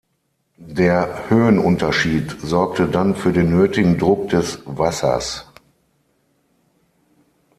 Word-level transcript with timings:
Der 0.65 1.29
Höhenunterschied 1.29 2.35
sorgte 2.41 2.87
dann 2.87 3.13
für 3.15 3.31
den 3.31 3.51
nötigen 3.55 3.99
Druck 3.99 4.29
des 4.29 4.57
Wassers. 4.65 5.45